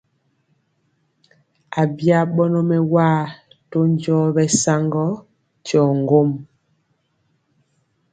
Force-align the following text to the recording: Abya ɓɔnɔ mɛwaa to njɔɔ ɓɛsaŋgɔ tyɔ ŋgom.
Abya 1.81 2.19
ɓɔnɔ 2.35 2.59
mɛwaa 2.69 3.19
to 3.69 3.79
njɔɔ 3.91 4.25
ɓɛsaŋgɔ 4.35 5.05
tyɔ 5.65 5.81
ŋgom. 6.01 6.29